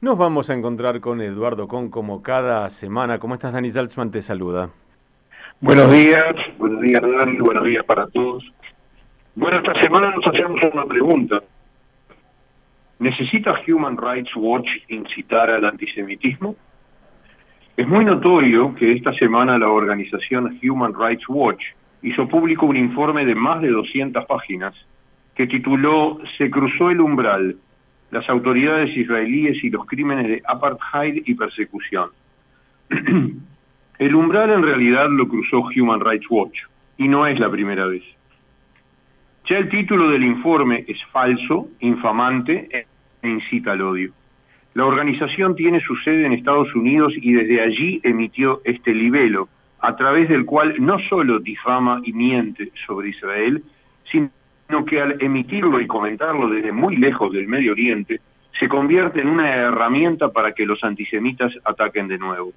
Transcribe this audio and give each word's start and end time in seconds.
Nos 0.00 0.16
vamos 0.16 0.48
a 0.48 0.54
encontrar 0.54 1.00
con 1.00 1.20
Eduardo 1.20 1.66
Con 1.66 1.90
como 1.90 2.22
cada 2.22 2.70
semana. 2.70 3.18
¿Cómo 3.18 3.34
estás, 3.34 3.52
Dani 3.52 3.68
Salzman? 3.68 4.12
Te 4.12 4.22
saluda. 4.22 4.70
Buenos 5.60 5.90
días, 5.90 6.36
buenos 6.56 6.80
días, 6.82 7.02
Dani, 7.02 7.36
buenos 7.38 7.64
días 7.64 7.84
para 7.84 8.06
todos. 8.06 8.44
Bueno, 9.34 9.56
esta 9.56 9.74
semana 9.82 10.12
nos 10.12 10.24
hacemos 10.24 10.60
una 10.72 10.84
pregunta. 10.84 11.42
¿Necesita 13.00 13.60
Human 13.66 13.96
Rights 13.96 14.30
Watch 14.36 14.68
incitar 14.86 15.50
al 15.50 15.64
antisemitismo? 15.64 16.54
Es 17.76 17.88
muy 17.88 18.04
notorio 18.04 18.76
que 18.76 18.92
esta 18.92 19.12
semana 19.14 19.58
la 19.58 19.68
organización 19.68 20.60
Human 20.62 20.94
Rights 20.94 21.28
Watch 21.28 21.64
hizo 22.02 22.28
público 22.28 22.66
un 22.66 22.76
informe 22.76 23.26
de 23.26 23.34
más 23.34 23.60
de 23.62 23.70
200 23.70 24.24
páginas 24.26 24.76
que 25.34 25.48
tituló 25.48 26.20
Se 26.36 26.48
cruzó 26.48 26.88
el 26.90 27.00
umbral, 27.00 27.56
las 28.10 28.28
autoridades 28.28 28.96
israelíes 28.96 29.62
y 29.62 29.70
los 29.70 29.86
crímenes 29.86 30.28
de 30.28 30.42
apartheid 30.46 31.22
y 31.26 31.34
persecución. 31.34 32.10
El 33.98 34.14
umbral 34.14 34.50
en 34.50 34.62
realidad 34.62 35.08
lo 35.10 35.26
cruzó 35.26 35.68
Human 35.76 36.00
Rights 36.00 36.26
Watch, 36.30 36.58
y 36.98 37.08
no 37.08 37.26
es 37.26 37.38
la 37.40 37.50
primera 37.50 37.86
vez. 37.86 38.02
Ya 39.48 39.56
el 39.58 39.68
título 39.70 40.10
del 40.10 40.24
informe 40.24 40.84
es 40.86 41.02
falso, 41.10 41.68
infamante 41.80 42.68
e 43.22 43.28
incita 43.28 43.72
al 43.72 43.80
odio. 43.80 44.12
La 44.74 44.84
organización 44.84 45.56
tiene 45.56 45.80
su 45.80 45.96
sede 45.96 46.26
en 46.26 46.34
Estados 46.34 46.72
Unidos 46.74 47.12
y 47.16 47.32
desde 47.32 47.62
allí 47.62 48.00
emitió 48.04 48.60
este 48.64 48.94
libelo, 48.94 49.48
a 49.80 49.96
través 49.96 50.28
del 50.28 50.44
cual 50.44 50.74
no 50.78 50.98
solo 51.08 51.40
difama 51.40 52.00
y 52.04 52.12
miente 52.12 52.70
sobre 52.86 53.08
Israel, 53.08 53.62
sino 54.10 54.30
sino 54.68 54.84
que 54.84 55.00
al 55.00 55.16
emitirlo 55.20 55.80
y 55.80 55.86
comentarlo 55.86 56.48
desde 56.48 56.72
muy 56.72 56.96
lejos 56.96 57.32
del 57.32 57.48
Medio 57.48 57.72
Oriente, 57.72 58.20
se 58.58 58.68
convierte 58.68 59.20
en 59.20 59.28
una 59.28 59.48
herramienta 59.54 60.28
para 60.28 60.52
que 60.52 60.66
los 60.66 60.84
antisemitas 60.84 61.52
ataquen 61.64 62.08
de 62.08 62.18
nuevo. 62.18 62.52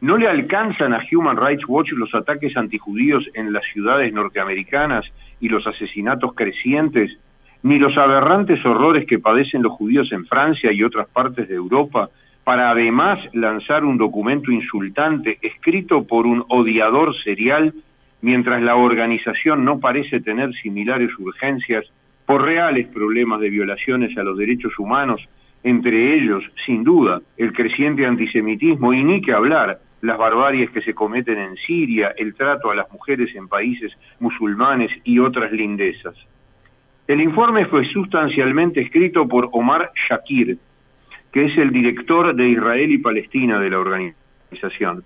No 0.00 0.16
le 0.16 0.28
alcanzan 0.28 0.94
a 0.94 1.00
Human 1.10 1.36
Rights 1.36 1.64
Watch 1.66 1.90
los 1.92 2.14
ataques 2.14 2.56
antijudíos 2.56 3.28
en 3.34 3.52
las 3.52 3.64
ciudades 3.72 4.12
norteamericanas 4.12 5.04
y 5.40 5.48
los 5.48 5.66
asesinatos 5.66 6.34
crecientes, 6.34 7.18
ni 7.64 7.80
los 7.80 7.96
aberrantes 7.98 8.64
horrores 8.64 9.06
que 9.06 9.18
padecen 9.18 9.62
los 9.62 9.72
judíos 9.72 10.12
en 10.12 10.26
Francia 10.26 10.70
y 10.70 10.84
otras 10.84 11.08
partes 11.08 11.48
de 11.48 11.56
Europa, 11.56 12.10
para 12.44 12.70
además 12.70 13.18
lanzar 13.34 13.84
un 13.84 13.98
documento 13.98 14.52
insultante 14.52 15.38
escrito 15.42 16.06
por 16.06 16.24
un 16.26 16.44
odiador 16.48 17.16
serial 17.24 17.74
mientras 18.20 18.62
la 18.62 18.76
organización 18.76 19.64
no 19.64 19.78
parece 19.78 20.20
tener 20.20 20.52
similares 20.54 21.10
urgencias 21.18 21.84
por 22.26 22.42
reales 22.42 22.86
problemas 22.88 23.40
de 23.40 23.50
violaciones 23.50 24.16
a 24.18 24.22
los 24.22 24.36
derechos 24.36 24.78
humanos, 24.78 25.26
entre 25.62 26.14
ellos, 26.14 26.44
sin 26.66 26.84
duda, 26.84 27.20
el 27.36 27.52
creciente 27.52 28.06
antisemitismo 28.06 28.92
y 28.92 29.02
ni 29.02 29.20
que 29.20 29.32
hablar 29.32 29.80
las 30.02 30.18
barbaries 30.18 30.70
que 30.70 30.82
se 30.82 30.94
cometen 30.94 31.38
en 31.38 31.56
Siria, 31.56 32.14
el 32.16 32.34
trato 32.34 32.70
a 32.70 32.74
las 32.74 32.90
mujeres 32.92 33.34
en 33.34 33.48
países 33.48 33.92
musulmanes 34.20 34.90
y 35.04 35.18
otras 35.18 35.50
lindezas. 35.50 36.14
El 37.06 37.20
informe 37.20 37.66
fue 37.66 37.84
sustancialmente 37.86 38.80
escrito 38.82 39.26
por 39.26 39.48
Omar 39.52 39.90
Shakir, 40.08 40.58
que 41.32 41.46
es 41.46 41.58
el 41.58 41.72
director 41.72 42.34
de 42.34 42.48
Israel 42.48 42.92
y 42.92 42.98
Palestina 42.98 43.58
de 43.58 43.70
la 43.70 43.78
organización. 43.78 45.04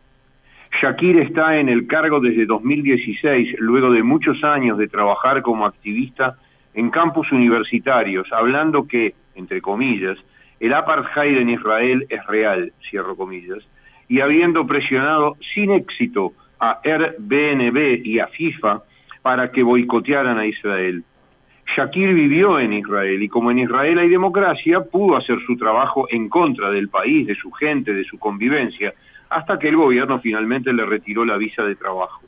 Shakir 0.80 1.18
está 1.18 1.58
en 1.58 1.68
el 1.68 1.86
cargo 1.86 2.20
desde 2.20 2.46
2016, 2.46 3.56
luego 3.58 3.92
de 3.92 4.02
muchos 4.02 4.42
años 4.42 4.78
de 4.78 4.88
trabajar 4.88 5.42
como 5.42 5.66
activista 5.66 6.36
en 6.74 6.90
campus 6.90 7.30
universitarios, 7.30 8.26
hablando 8.32 8.86
que, 8.88 9.14
entre 9.34 9.60
comillas, 9.60 10.18
el 10.60 10.72
apartheid 10.72 11.36
en 11.36 11.50
Israel 11.50 12.06
es 12.08 12.26
real, 12.26 12.72
cierro 12.88 13.16
comillas, 13.16 13.58
y 14.08 14.20
habiendo 14.20 14.66
presionado 14.66 15.36
sin 15.54 15.72
éxito 15.72 16.32
a 16.58 16.80
Airbnb 16.82 18.00
y 18.04 18.18
a 18.18 18.28
FIFA 18.28 18.82
para 19.20 19.50
que 19.52 19.62
boicotearan 19.62 20.38
a 20.38 20.46
Israel. 20.46 21.04
Shakir 21.76 22.12
vivió 22.14 22.58
en 22.58 22.72
Israel 22.72 23.22
y 23.22 23.28
como 23.28 23.50
en 23.50 23.60
Israel 23.60 23.98
hay 23.98 24.08
democracia, 24.08 24.80
pudo 24.80 25.16
hacer 25.16 25.38
su 25.46 25.56
trabajo 25.56 26.06
en 26.10 26.28
contra 26.28 26.70
del 26.70 26.88
país, 26.88 27.26
de 27.26 27.34
su 27.34 27.50
gente, 27.52 27.92
de 27.92 28.04
su 28.04 28.18
convivencia, 28.18 28.92
hasta 29.32 29.58
que 29.58 29.68
el 29.68 29.76
gobierno 29.76 30.20
finalmente 30.20 30.72
le 30.72 30.84
retiró 30.84 31.24
la 31.24 31.36
visa 31.36 31.62
de 31.62 31.76
trabajo. 31.76 32.22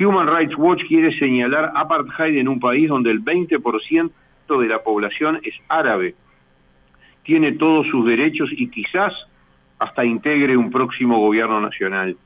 Human 0.00 0.28
Rights 0.28 0.56
Watch 0.56 0.82
quiere 0.86 1.16
señalar 1.18 1.72
apartheid 1.74 2.36
en 2.36 2.48
un 2.48 2.60
país 2.60 2.88
donde 2.88 3.10
el 3.10 3.24
20% 3.24 4.10
de 4.48 4.68
la 4.68 4.82
población 4.82 5.40
es 5.42 5.54
árabe, 5.68 6.14
tiene 7.22 7.52
todos 7.52 7.86
sus 7.88 8.06
derechos 8.06 8.50
y 8.52 8.70
quizás 8.70 9.12
hasta 9.78 10.04
integre 10.04 10.56
un 10.56 10.70
próximo 10.70 11.18
gobierno 11.18 11.60
nacional. 11.60 12.16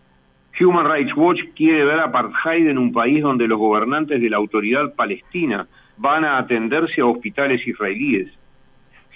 Human 0.60 0.86
Rights 0.86 1.16
Watch 1.16 1.40
quiere 1.56 1.84
ver 1.84 2.00
apartheid 2.00 2.68
en 2.68 2.78
un 2.78 2.92
país 2.92 3.22
donde 3.22 3.48
los 3.48 3.58
gobernantes 3.58 4.20
de 4.20 4.30
la 4.30 4.36
autoridad 4.36 4.94
palestina 4.94 5.66
van 5.96 6.24
a 6.24 6.38
atenderse 6.38 7.00
a 7.00 7.06
hospitales 7.06 7.66
israelíes, 7.66 8.32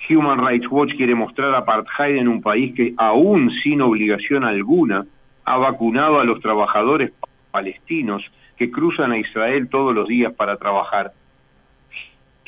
Human 0.08 0.38
Rights 0.38 0.66
Watch 0.70 0.94
quiere 0.96 1.14
mostrar 1.14 1.54
apartheid 1.54 2.16
en 2.16 2.28
un 2.28 2.40
país 2.40 2.74
que, 2.74 2.94
aún 2.96 3.50
sin 3.62 3.80
obligación 3.80 4.44
alguna, 4.44 5.04
ha 5.44 5.56
vacunado 5.56 6.20
a 6.20 6.24
los 6.24 6.40
trabajadores 6.40 7.12
palestinos 7.50 8.22
que 8.56 8.70
cruzan 8.70 9.12
a 9.12 9.18
Israel 9.18 9.68
todos 9.68 9.94
los 9.94 10.08
días 10.08 10.32
para 10.34 10.56
trabajar. 10.56 11.12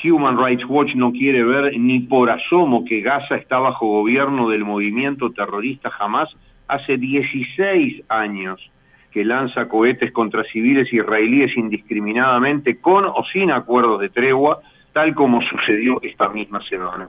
Human 0.05 0.39
Rights 0.39 0.65
Watch 0.69 0.95
no 0.95 1.11
quiere 1.13 1.43
ver 1.43 1.77
ni 1.79 2.01
por 2.01 2.31
asomo 2.31 2.85
que 2.85 3.01
Gaza 3.01 3.37
está 3.37 3.59
bajo 3.59 3.87
gobierno 3.87 4.49
del 4.49 4.65
movimiento 4.65 5.31
terrorista 5.33 5.91
Hamas 5.99 6.29
hace 6.69 6.97
16 6.97 8.05
años, 8.09 8.71
que 9.11 9.25
lanza 9.25 9.69
cohetes 9.69 10.13
contra 10.13 10.45
civiles 10.45 10.93
israelíes 10.93 11.57
indiscriminadamente 11.57 12.81
con 12.81 13.07
o 13.07 13.25
sin 13.33 13.51
acuerdos 13.51 14.01
de 14.01 14.11
tregua, 14.11 14.61
tal 14.93 15.15
como 15.15 15.43
sucedió 15.43 16.01
esta 16.03 16.29
misma 16.29 16.63
semana. 16.63 17.09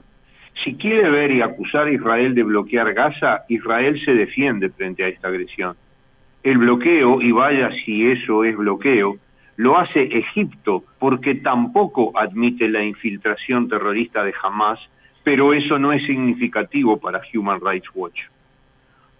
Si 0.64 0.74
quiere 0.74 1.08
ver 1.08 1.30
y 1.30 1.40
acusar 1.40 1.86
a 1.86 1.92
Israel 1.92 2.34
de 2.34 2.42
bloquear 2.42 2.92
Gaza, 2.92 3.44
Israel 3.48 4.00
se 4.04 4.14
defiende 4.14 4.68
frente 4.70 5.04
a 5.04 5.08
esta 5.08 5.28
agresión. 5.28 5.74
El 6.42 6.58
bloqueo, 6.58 7.20
y 7.22 7.32
vaya 7.32 7.70
si 7.84 8.10
eso 8.10 8.44
es 8.44 8.56
bloqueo, 8.56 9.16
lo 9.56 9.78
hace 9.78 10.02
Egipto 10.02 10.84
porque 10.98 11.34
tampoco 11.36 12.12
admite 12.18 12.68
la 12.68 12.82
infiltración 12.82 13.68
terrorista 13.68 14.22
de 14.24 14.34
Hamas, 14.42 14.78
pero 15.22 15.52
eso 15.52 15.78
no 15.78 15.92
es 15.92 16.04
significativo 16.06 16.98
para 16.98 17.20
Human 17.34 17.60
Rights 17.60 17.88
Watch. 17.94 18.20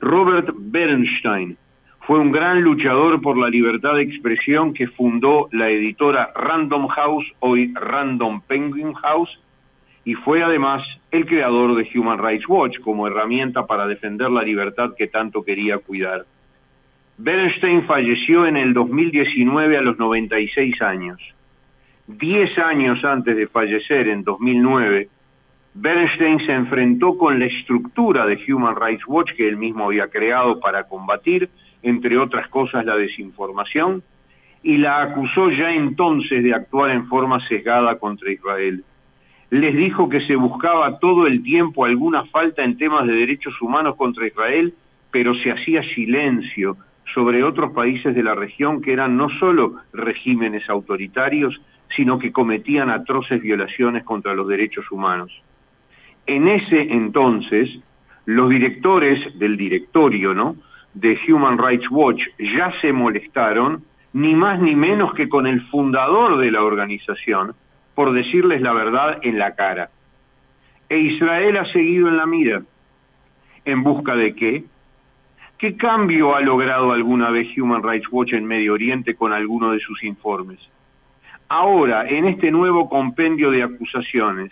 Robert 0.01 0.51
Bernstein 0.57 1.57
fue 2.07 2.19
un 2.19 2.33
gran 2.33 2.63
luchador 2.63 3.21
por 3.21 3.37
la 3.37 3.51
libertad 3.51 3.95
de 3.95 4.03
expresión 4.03 4.73
que 4.73 4.89
fundó 4.89 5.49
la 5.53 5.69
editora 5.69 6.33
Random 6.35 6.89
House, 6.89 7.27
hoy 7.41 7.73
Random 7.75 8.41
Penguin 8.43 8.95
House, 8.95 9.39
y 10.11 10.15
fue 10.15 10.43
además 10.43 10.83
el 11.13 11.25
creador 11.25 11.77
de 11.77 11.89
Human 11.95 12.19
Rights 12.19 12.49
Watch 12.49 12.81
como 12.81 13.07
herramienta 13.07 13.65
para 13.65 13.87
defender 13.87 14.29
la 14.29 14.43
libertad 14.43 14.91
que 14.99 15.07
tanto 15.07 15.45
quería 15.45 15.79
cuidar. 15.79 16.25
Bernstein 17.17 17.85
falleció 17.85 18.45
en 18.45 18.57
el 18.57 18.75
2019 18.75 19.79
a 19.79 19.83
los 19.83 20.01
96 20.01 20.83
años. 20.83 21.21
Diez 22.09 22.59
años 22.59 23.05
antes 23.05 23.37
de 23.37 23.47
fallecer, 23.47 24.09
en 24.09 24.25
2009, 24.25 25.09
Bernstein 25.75 26.41
se 26.41 26.55
enfrentó 26.55 27.17
con 27.17 27.39
la 27.39 27.47
estructura 27.47 28.27
de 28.27 28.37
Human 28.53 28.75
Rights 28.75 29.07
Watch 29.07 29.31
que 29.37 29.47
él 29.47 29.59
mismo 29.59 29.85
había 29.85 30.09
creado 30.09 30.59
para 30.59 30.89
combatir, 30.89 31.49
entre 31.85 32.19
otras 32.19 32.49
cosas, 32.49 32.85
la 32.85 32.97
desinformación, 32.97 34.03
y 34.65 34.77
la 34.77 35.03
acusó 35.03 35.51
ya 35.51 35.71
entonces 35.71 36.43
de 36.43 36.53
actuar 36.53 36.91
en 36.91 37.07
forma 37.07 37.39
sesgada 37.47 37.97
contra 38.01 38.33
Israel 38.33 38.83
les 39.51 39.75
dijo 39.75 40.09
que 40.09 40.21
se 40.23 40.37
buscaba 40.37 40.99
todo 40.99 41.27
el 41.27 41.43
tiempo 41.43 41.85
alguna 41.85 42.25
falta 42.27 42.63
en 42.63 42.79
temas 42.79 43.07
de 43.07 43.15
derechos 43.15 43.61
humanos 43.61 43.97
contra 43.97 44.27
Israel, 44.27 44.75
pero 45.11 45.35
se 45.35 45.51
hacía 45.51 45.83
silencio 45.95 46.77
sobre 47.15 47.43
otros 47.43 47.73
países 47.73 48.15
de 48.15 48.23
la 48.23 48.35
región 48.35 48.81
que 48.81 48.93
eran 48.93 49.17
no 49.17 49.29
solo 49.41 49.75
regímenes 49.93 50.69
autoritarios, 50.71 51.61
sino 51.97 52.19
que 52.19 52.31
cometían 52.31 52.91
atroces 52.91 53.43
violaciones 53.43 54.05
contra 54.05 54.35
los 54.35 54.47
derechos 54.47 54.91
humanos. 54.93 55.33
En 56.27 56.47
ese 56.47 56.81
entonces, 56.93 57.69
los 58.27 58.49
directores 58.49 59.37
del 59.39 59.57
directorio, 59.57 60.33
¿no? 60.33 60.55
de 60.95 61.19
Human 61.29 61.59
Rights 61.59 61.91
Watch 61.91 62.23
ya 62.39 62.73
se 62.81 62.93
molestaron 62.93 63.85
ni 64.13 64.35
más 64.35 64.61
ni 64.61 64.75
menos 64.75 65.15
que 65.15 65.29
con 65.29 65.47
el 65.47 65.61
fundador 65.69 66.39
de 66.39 66.51
la 66.51 66.63
organización, 66.63 67.55
por 68.01 68.15
decirles 68.15 68.63
la 68.63 68.73
verdad 68.73 69.19
en 69.21 69.39
la 69.39 69.55
cara. 69.55 69.91
E 70.89 70.99
Israel 70.99 71.59
ha 71.59 71.67
seguido 71.67 72.09
en 72.09 72.17
la 72.17 72.25
mira. 72.25 72.63
¿En 73.67 73.83
busca 73.83 74.17
de 74.17 74.35
qué? 74.35 74.65
¿Qué 75.59 75.77
cambio 75.77 76.35
ha 76.35 76.41
logrado 76.41 76.93
alguna 76.93 77.29
vez 77.29 77.49
Human 77.59 77.83
Rights 77.83 78.09
Watch 78.11 78.33
en 78.33 78.47
Medio 78.47 78.73
Oriente 78.73 79.15
con 79.17 79.35
alguno 79.35 79.73
de 79.73 79.81
sus 79.81 80.03
informes? 80.03 80.59
Ahora, 81.51 82.09
en 82.09 82.25
este 82.25 82.51
nuevo 82.51 82.89
compendio 82.89 83.51
de 83.51 83.65
acusaciones, 83.65 84.51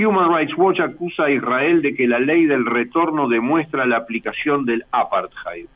Human 0.00 0.34
Rights 0.34 0.58
Watch 0.58 0.80
acusa 0.80 1.26
a 1.26 1.30
Israel 1.30 1.82
de 1.82 1.94
que 1.94 2.08
la 2.08 2.18
ley 2.18 2.46
del 2.46 2.66
retorno 2.66 3.28
demuestra 3.28 3.86
la 3.86 3.98
aplicación 3.98 4.64
del 4.64 4.84
apartheid. 4.90 5.66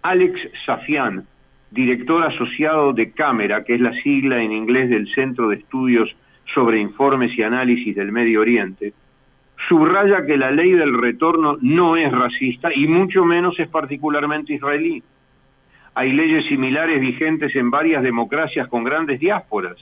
Alex 0.00 0.40
Safian, 0.64 1.26
director 1.70 2.24
asociado 2.24 2.92
de 2.92 3.12
Cámara, 3.12 3.64
que 3.64 3.74
es 3.74 3.80
la 3.80 3.92
sigla 4.02 4.42
en 4.42 4.52
inglés 4.52 4.90
del 4.90 5.12
Centro 5.14 5.48
de 5.48 5.56
Estudios 5.56 6.14
sobre 6.54 6.80
Informes 6.80 7.36
y 7.38 7.42
Análisis 7.42 7.94
del 7.94 8.12
Medio 8.12 8.40
Oriente, 8.40 8.92
subraya 9.68 10.24
que 10.26 10.36
la 10.36 10.50
ley 10.50 10.72
del 10.72 10.98
retorno 10.98 11.58
no 11.60 11.96
es 11.96 12.10
racista 12.10 12.70
y 12.74 12.86
mucho 12.86 13.24
menos 13.24 13.58
es 13.58 13.68
particularmente 13.68 14.54
israelí. 14.54 15.02
Hay 15.94 16.12
leyes 16.12 16.46
similares 16.46 17.00
vigentes 17.00 17.54
en 17.54 17.70
varias 17.70 18.02
democracias 18.02 18.68
con 18.68 18.84
grandes 18.84 19.20
diásporas, 19.20 19.76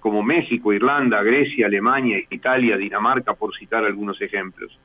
como 0.00 0.22
México, 0.22 0.72
Irlanda, 0.72 1.22
Grecia, 1.22 1.66
Alemania, 1.66 2.18
Italia, 2.30 2.76
Dinamarca, 2.76 3.34
por 3.34 3.54
citar 3.54 3.84
algunos 3.84 4.20
ejemplos. 4.20 4.78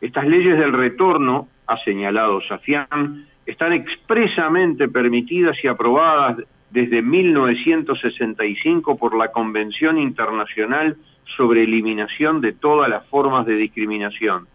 Estas 0.00 0.26
leyes 0.26 0.58
del 0.58 0.72
retorno, 0.72 1.48
ha 1.66 1.78
señalado 1.78 2.40
Safian, 2.42 3.26
están 3.50 3.72
expresamente 3.72 4.88
permitidas 4.88 5.56
y 5.62 5.68
aprobadas 5.68 6.38
desde 6.70 7.02
1965 7.02 8.96
por 8.96 9.16
la 9.16 9.32
Convención 9.32 9.98
Internacional 9.98 10.96
sobre 11.36 11.64
Eliminación 11.64 12.40
de 12.40 12.52
todas 12.52 12.88
las 12.88 13.04
formas 13.06 13.46
de 13.46 13.56
discriminación. 13.56 14.46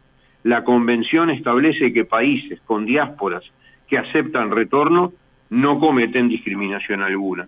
La 0.44 0.64
Convención 0.64 1.30
establece 1.30 1.92
que 1.92 2.06
países 2.06 2.62
con 2.62 2.86
diásporas 2.86 3.44
que 3.88 3.98
aceptan 3.98 4.52
retorno 4.52 5.12
no 5.50 5.80
cometen 5.80 6.30
discriminación 6.30 7.02
alguna. 7.02 7.48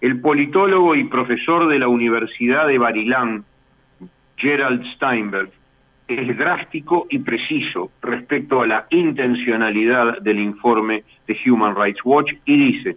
El 0.00 0.20
politólogo 0.20 0.94
y 0.94 1.04
profesor 1.04 1.68
de 1.68 1.78
la 1.78 1.88
Universidad 1.88 2.66
de 2.66 2.78
Barilán, 2.78 3.44
Gerald 4.36 4.84
Steinberg, 4.94 5.50
es 6.08 6.36
drástico 6.38 7.06
y 7.10 7.18
preciso 7.18 7.90
respecto 8.00 8.62
a 8.62 8.66
la 8.66 8.86
intencionalidad 8.90 10.18
del 10.22 10.40
informe 10.40 11.04
de 11.26 11.36
Human 11.46 11.76
Rights 11.76 12.00
Watch 12.02 12.32
y 12.46 12.56
dice, 12.56 12.96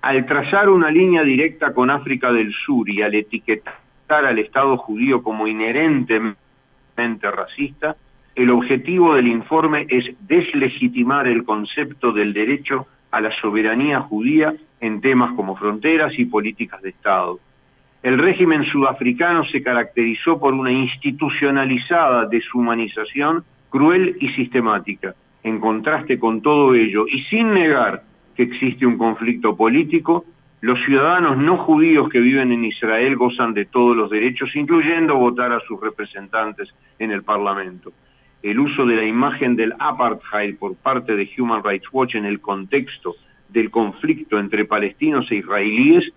al 0.00 0.24
trazar 0.24 0.68
una 0.68 0.90
línea 0.90 1.24
directa 1.24 1.74
con 1.74 1.90
África 1.90 2.32
del 2.32 2.52
Sur 2.52 2.88
y 2.88 3.02
al 3.02 3.14
etiquetar 3.14 3.74
al 4.08 4.38
Estado 4.38 4.76
judío 4.76 5.22
como 5.22 5.48
inherentemente 5.48 6.36
racista, 7.22 7.96
el 8.36 8.50
objetivo 8.50 9.14
del 9.14 9.26
informe 9.26 9.86
es 9.88 10.14
deslegitimar 10.20 11.26
el 11.26 11.44
concepto 11.44 12.12
del 12.12 12.32
derecho 12.32 12.86
a 13.10 13.20
la 13.20 13.32
soberanía 13.40 14.00
judía 14.00 14.54
en 14.80 15.00
temas 15.00 15.32
como 15.34 15.56
fronteras 15.56 16.16
y 16.18 16.26
políticas 16.26 16.82
de 16.82 16.90
Estado 16.90 17.40
el 18.04 18.18
régimen 18.18 18.64
sudafricano 18.66 19.46
se 19.46 19.62
caracterizó 19.62 20.38
por 20.38 20.52
una 20.52 20.70
institucionalizada 20.70 22.26
deshumanización 22.26 23.44
cruel 23.70 24.18
y 24.20 24.28
sistemática. 24.34 25.14
En 25.42 25.58
contraste 25.58 26.18
con 26.18 26.42
todo 26.42 26.74
ello, 26.74 27.06
y 27.08 27.22
sin 27.24 27.54
negar 27.54 28.02
que 28.36 28.42
existe 28.42 28.84
un 28.84 28.98
conflicto 28.98 29.56
político, 29.56 30.26
los 30.60 30.78
ciudadanos 30.84 31.38
no 31.38 31.56
judíos 31.56 32.10
que 32.10 32.20
viven 32.20 32.52
en 32.52 32.66
Israel 32.66 33.16
gozan 33.16 33.54
de 33.54 33.64
todos 33.64 33.96
los 33.96 34.10
derechos, 34.10 34.54
incluyendo 34.54 35.16
votar 35.16 35.52
a 35.52 35.60
sus 35.60 35.80
representantes 35.80 36.74
en 36.98 37.10
el 37.10 37.22
Parlamento. 37.22 37.90
El 38.42 38.60
uso 38.60 38.84
de 38.84 38.96
la 38.96 39.04
imagen 39.04 39.56
del 39.56 39.72
apartheid 39.78 40.58
por 40.58 40.76
parte 40.76 41.16
de 41.16 41.26
Human 41.38 41.64
Rights 41.64 41.88
Watch 41.90 42.16
en 42.16 42.26
el 42.26 42.42
contexto 42.42 43.14
del 43.48 43.70
conflicto 43.70 44.38
entre 44.38 44.66
palestinos 44.66 45.30
e 45.30 45.36
israelíes 45.36 46.12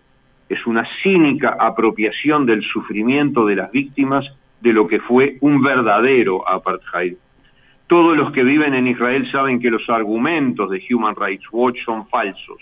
es 0.50 0.66
una 0.66 0.88
cínica 1.02 1.56
apropiación 1.60 2.46
del 2.46 2.64
sufrimiento 2.64 3.46
de 3.46 3.56
las 3.56 3.72
víctimas 3.72 4.26
de 4.62 4.74
lo 4.74 4.88
que 4.88 5.00
fue 5.00 5.38
un 5.42 5.62
verdadero 5.62 6.48
apartheid. 6.50 7.16
Todos 7.88 8.18
los 8.18 8.32
que 8.32 8.44
viven 8.44 8.74
en 8.74 8.88
Israel 8.88 9.30
saben 9.32 9.60
que 9.60 9.70
los 9.70 9.90
argumentos 9.90 10.70
de 10.70 10.84
Human 10.92 11.16
Rights 11.16 11.46
Watch 11.52 11.78
son 11.86 12.08
falsos. 12.10 12.60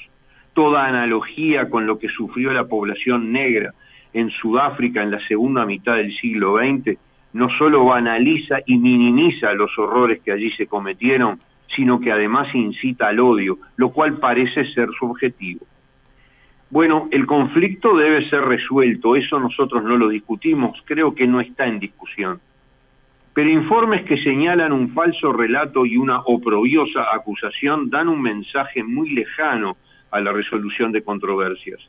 Toda 0.53 0.85
analogía 0.85 1.69
con 1.69 1.87
lo 1.87 1.97
que 1.97 2.09
sufrió 2.09 2.53
la 2.53 2.65
población 2.65 3.31
negra 3.31 3.73
en 4.13 4.29
Sudáfrica 4.29 5.03
en 5.03 5.11
la 5.11 5.19
segunda 5.27 5.65
mitad 5.65 5.95
del 5.95 6.15
siglo 6.17 6.57
XX 6.57 6.97
no 7.33 7.49
solo 7.57 7.83
banaliza 7.83 8.59
y 8.65 8.77
minimiza 8.77 9.51
los 9.53 9.77
horrores 9.77 10.21
que 10.21 10.31
allí 10.31 10.51
se 10.51 10.67
cometieron, 10.67 11.41
sino 11.75 11.99
que 11.99 12.11
además 12.11 12.47
incita 12.55 13.07
al 13.07 13.19
odio, 13.19 13.57
lo 13.75 13.89
cual 13.89 14.19
parece 14.19 14.63
ser 14.73 14.87
su 14.97 15.05
objetivo. 15.05 15.65
Bueno, 16.75 17.07
el 17.09 17.25
conflicto 17.25 17.95
debe 17.95 18.29
ser 18.29 18.41
resuelto, 18.41 19.15
eso 19.15 19.39
nosotros 19.39 19.81
no 19.81 19.95
lo 19.95 20.09
discutimos, 20.09 20.77
creo 20.83 21.15
que 21.15 21.25
no 21.25 21.39
está 21.39 21.67
en 21.67 21.79
discusión. 21.79 22.41
Pero 23.33 23.49
informes 23.49 24.03
que 24.03 24.17
señalan 24.17 24.73
un 24.73 24.89
falso 24.89 25.31
relato 25.31 25.85
y 25.85 25.95
una 25.95 26.19
oprobiosa 26.19 27.05
acusación 27.13 27.89
dan 27.89 28.09
un 28.09 28.21
mensaje 28.21 28.83
muy 28.83 29.11
lejano 29.11 29.77
a 30.11 30.19
la 30.19 30.33
resolución 30.33 30.91
de 30.91 31.01
controversias. 31.01 31.79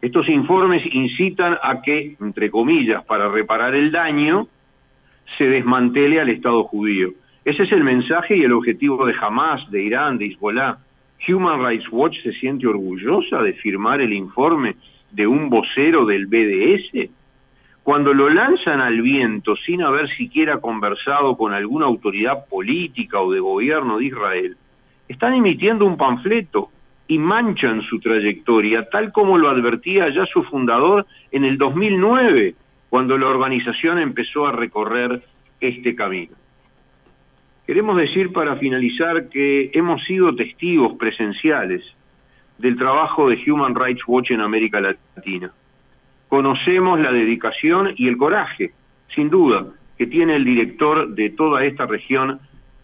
Estos 0.00 0.26
informes 0.30 0.82
incitan 0.90 1.58
a 1.62 1.82
que, 1.82 2.16
entre 2.18 2.50
comillas, 2.50 3.04
para 3.04 3.28
reparar 3.28 3.74
el 3.74 3.92
daño, 3.92 4.48
se 5.36 5.44
desmantele 5.44 6.18
al 6.18 6.30
Estado 6.30 6.64
judío. 6.64 7.10
Ese 7.44 7.64
es 7.64 7.72
el 7.72 7.84
mensaje 7.84 8.38
y 8.38 8.44
el 8.44 8.54
objetivo 8.54 9.04
de 9.04 9.14
Hamas, 9.20 9.70
de 9.70 9.82
Irán, 9.82 10.16
de 10.16 10.28
Hezbollah. 10.28 10.78
Human 11.26 11.62
Rights 11.64 11.86
Watch 11.90 12.22
se 12.22 12.32
siente 12.32 12.66
orgullosa 12.66 13.42
de 13.42 13.54
firmar 13.54 14.00
el 14.00 14.12
informe 14.12 14.76
de 15.10 15.26
un 15.26 15.48
vocero 15.48 16.04
del 16.04 16.26
BDS? 16.26 17.10
Cuando 17.82 18.14
lo 18.14 18.30
lanzan 18.30 18.80
al 18.80 19.00
viento 19.02 19.56
sin 19.56 19.82
haber 19.82 20.08
siquiera 20.16 20.58
conversado 20.58 21.36
con 21.36 21.52
alguna 21.52 21.86
autoridad 21.86 22.46
política 22.48 23.20
o 23.20 23.30
de 23.32 23.40
gobierno 23.40 23.98
de 23.98 24.06
Israel, 24.06 24.56
están 25.08 25.34
emitiendo 25.34 25.84
un 25.84 25.96
panfleto 25.96 26.70
y 27.06 27.18
manchan 27.18 27.82
su 27.82 28.00
trayectoria, 28.00 28.88
tal 28.88 29.12
como 29.12 29.36
lo 29.36 29.50
advertía 29.50 30.08
ya 30.08 30.24
su 30.26 30.42
fundador 30.44 31.06
en 31.30 31.44
el 31.44 31.58
2009, 31.58 32.54
cuando 32.88 33.18
la 33.18 33.26
organización 33.26 33.98
empezó 33.98 34.46
a 34.46 34.52
recorrer 34.52 35.22
este 35.60 35.94
camino. 35.94 36.34
Queremos 37.66 37.96
decir 37.96 38.30
para 38.30 38.56
finalizar 38.56 39.30
que 39.30 39.70
hemos 39.72 40.04
sido 40.04 40.34
testigos 40.34 40.96
presenciales 40.98 41.82
del 42.58 42.76
trabajo 42.76 43.30
de 43.30 43.38
Human 43.46 43.74
Rights 43.74 44.02
Watch 44.06 44.32
en 44.32 44.42
América 44.42 44.80
Latina. 44.80 45.50
Conocemos 46.28 47.00
la 47.00 47.10
dedicación 47.10 47.94
y 47.96 48.08
el 48.08 48.18
coraje, 48.18 48.72
sin 49.14 49.30
duda, 49.30 49.66
que 49.96 50.06
tiene 50.06 50.36
el 50.36 50.44
director 50.44 51.14
de 51.14 51.30
toda 51.30 51.64
esta 51.64 51.86
región 51.86 52.38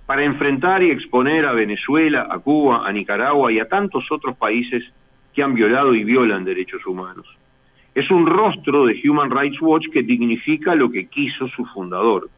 para 0.06 0.24
enfrentar 0.24 0.82
y 0.82 0.90
exponer 0.90 1.44
a 1.44 1.52
Venezuela, 1.52 2.26
a 2.30 2.38
Cuba, 2.38 2.88
a 2.88 2.92
Nicaragua 2.92 3.52
y 3.52 3.60
a 3.60 3.68
tantos 3.68 4.10
otros 4.10 4.34
países 4.38 4.82
que 5.34 5.42
han 5.42 5.54
violado 5.54 5.94
y 5.94 6.04
violan 6.04 6.44
derechos 6.44 6.86
humanos. 6.86 7.26
Es 7.94 8.10
un 8.10 8.26
rostro 8.26 8.86
de 8.86 8.98
Human 9.04 9.30
Rights 9.30 9.60
Watch 9.60 9.88
que 9.92 10.02
dignifica 10.02 10.74
lo 10.74 10.90
que 10.90 11.06
quiso 11.06 11.48
su 11.48 11.66
fundador, 11.66 12.30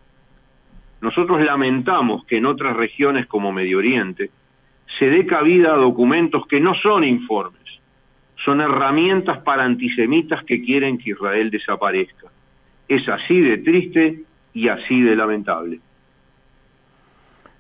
nosotros 1.02 1.42
lamentamos 1.42 2.24
que 2.26 2.38
en 2.38 2.46
otras 2.46 2.76
regiones 2.76 3.26
como 3.26 3.52
Medio 3.52 3.78
Oriente 3.78 4.30
se 4.98 5.06
dé 5.06 5.26
cabida 5.26 5.74
a 5.74 5.76
documentos 5.76 6.46
que 6.46 6.60
no 6.60 6.74
son 6.76 7.02
informes, 7.02 7.60
son 8.44 8.60
herramientas 8.60 9.40
para 9.40 9.64
antisemitas 9.64 10.44
que 10.44 10.62
quieren 10.62 10.98
que 10.98 11.10
Israel 11.10 11.50
desaparezca. 11.50 12.28
Es 12.86 13.08
así 13.08 13.40
de 13.40 13.58
triste 13.58 14.22
y 14.54 14.68
así 14.68 15.00
de 15.02 15.16
lamentable. 15.16 15.80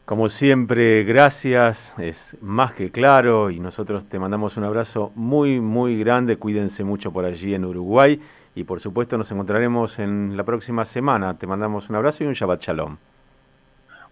Como 0.04 0.28
siempre, 0.28 1.02
gracias, 1.02 1.98
es 1.98 2.38
más 2.42 2.72
que 2.72 2.92
claro 2.92 3.50
y 3.50 3.58
nosotros 3.58 4.08
te 4.08 4.20
mandamos 4.20 4.56
un 4.56 4.64
abrazo 4.64 5.10
muy, 5.16 5.60
muy 5.60 5.98
grande, 5.98 6.36
cuídense 6.36 6.84
mucho 6.84 7.12
por 7.12 7.24
allí 7.24 7.54
en 7.54 7.64
Uruguay 7.64 8.20
y 8.54 8.62
por 8.62 8.78
supuesto 8.78 9.18
nos 9.18 9.32
encontraremos 9.32 9.98
en 9.98 10.36
la 10.36 10.44
próxima 10.44 10.84
semana. 10.84 11.36
Te 11.38 11.48
mandamos 11.48 11.90
un 11.90 11.96
abrazo 11.96 12.22
y 12.22 12.28
un 12.28 12.34
Shabbat 12.34 12.62
Shalom. 12.62 12.98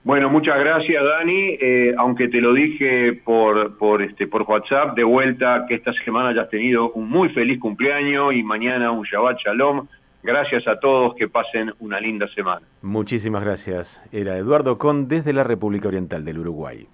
Bueno, 0.03 0.31
muchas 0.31 0.59
gracias 0.59 1.05
Dani, 1.05 1.59
eh, 1.61 1.95
aunque 1.99 2.29
te 2.29 2.41
lo 2.41 2.55
dije 2.55 3.21
por, 3.23 3.77
por, 3.77 4.01
este, 4.01 4.27
por 4.27 4.43
WhatsApp, 4.43 4.97
de 4.97 5.05
vuelta 5.05 5.67
que 5.69 5.75
esta 5.75 5.93
semana 6.05 6.31
hayas 6.31 6.49
tenido 6.49 6.91
un 6.93 7.11
muy 7.11 7.29
feliz 7.29 7.61
cumpleaños 7.61 8.33
y 8.35 8.43
mañana 8.43 8.91
un 8.93 9.05
Shabbat 9.05 9.39
Shalom. 9.45 9.87
Gracias 10.23 10.67
a 10.69 10.79
todos, 10.81 11.15
que 11.17 11.29
pasen 11.29 11.73
una 11.81 12.01
linda 12.01 12.27
semana. 12.35 12.67
Muchísimas 12.83 13.43
gracias. 13.43 14.03
Era 14.13 14.37
Eduardo 14.37 14.79
Con 14.79 15.09
desde 15.09 15.33
la 15.33 15.45
República 15.45 15.89
Oriental 15.89 16.25
del 16.25 16.39
Uruguay. 16.39 16.87